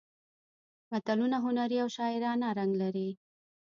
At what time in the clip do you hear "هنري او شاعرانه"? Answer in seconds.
1.45-2.47